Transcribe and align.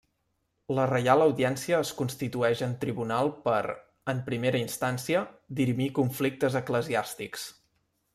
La 0.77 0.85
Reial 0.91 1.23
Audiència 1.25 1.81
es 1.87 1.91
constitueix 1.99 2.63
en 2.67 2.73
tribunal 2.83 3.29
per, 3.43 3.59
en 4.15 4.23
primera 4.31 4.63
instància, 4.63 5.21
dirimir 5.61 5.91
conflictes 6.01 6.59
eclesiàstics. 6.63 7.45